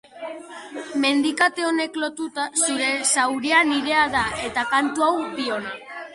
Mendikate 1.03 1.65
honek 1.67 1.99
lotuta, 2.05 2.47
zure 2.63 2.89
zauria 3.17 3.61
nirea 3.75 4.09
da 4.19 4.25
eta 4.51 4.67
kantu 4.75 5.09
hau 5.11 5.13
biona. 5.39 5.79